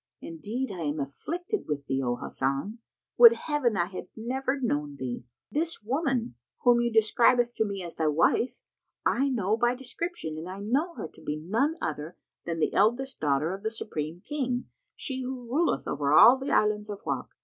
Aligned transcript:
Indeed 0.19 0.71
I 0.71 0.79
am 0.79 0.99
afflicted 0.99 1.67
with 1.67 1.85
thee, 1.85 2.01
O 2.01 2.15
Hasan! 2.15 2.79
Would 3.19 3.33
Heaven 3.33 3.77
I 3.77 3.85
had 3.85 4.07
never 4.15 4.59
known 4.59 4.95
thee! 4.95 5.25
This 5.51 5.83
woman, 5.83 6.33
whom 6.61 6.79
thou 6.79 6.89
describest 6.91 7.55
to 7.57 7.65
me 7.65 7.83
as 7.83 7.97
thy 7.97 8.07
wife, 8.07 8.63
I 9.05 9.29
know 9.29 9.55
by 9.57 9.75
description 9.75 10.39
and 10.39 10.49
I 10.49 10.59
know 10.59 10.95
her 10.95 11.07
to 11.09 11.21
be 11.21 11.35
none 11.37 11.75
other 11.79 12.17
than 12.45 12.57
the 12.57 12.73
eldest 12.73 13.19
daughter 13.19 13.53
of 13.53 13.61
the 13.61 13.69
Supreme 13.69 14.21
King, 14.21 14.65
she 14.95 15.21
who 15.21 15.47
ruleth 15.47 15.87
over 15.87 16.11
all 16.11 16.35
the 16.35 16.49
Islands 16.49 16.89
of 16.89 17.01
Wak. 17.05 17.27